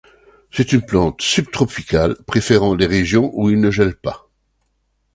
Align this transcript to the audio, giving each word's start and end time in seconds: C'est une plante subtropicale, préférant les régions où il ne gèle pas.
C'est 0.49 0.73
une 0.73 0.81
plante 0.81 1.21
subtropicale, 1.21 2.15
préférant 2.25 2.73
les 2.73 2.87
régions 2.87 3.29
où 3.35 3.51
il 3.51 3.61
ne 3.61 3.69
gèle 3.69 3.95
pas. 3.95 4.31